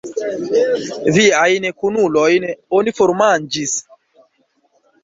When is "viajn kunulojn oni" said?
1.17-2.95